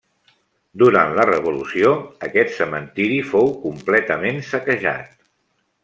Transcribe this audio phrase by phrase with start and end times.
[0.83, 1.91] Durant la Revolució,
[2.29, 5.15] aquest cementiri fou completament saquejat.